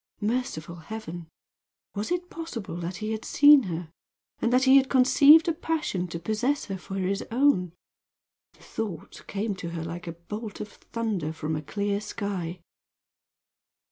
Merciful 0.21 0.77
heaven! 0.77 1.27
Was 1.93 2.09
it 2.11 2.31
possible 2.31 2.75
that 2.77 2.95
he 2.95 3.11
had 3.11 3.23
seen 3.23 3.65
her, 3.69 3.91
and 4.39 4.51
that 4.51 4.63
he 4.63 4.77
had 4.77 4.89
conceived 4.89 5.47
a 5.47 5.53
passion 5.53 6.07
to 6.07 6.17
possess 6.17 6.65
her 6.65 6.77
for 6.79 6.95
his 6.95 7.23
own? 7.29 7.71
The 8.53 8.63
thought 8.63 9.23
came 9.27 9.53
to 9.57 9.69
her 9.69 9.83
like 9.83 10.07
a 10.07 10.13
bolt 10.13 10.59
of 10.59 10.69
thunder 10.71 11.31
from 11.31 11.55
a 11.55 11.61
clear 11.61 12.01
sky. 12.01 12.61